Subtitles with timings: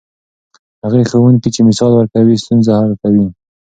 [0.83, 3.25] هغه ښوونکی چې مثال ورکوي، ستونزه حل کوي.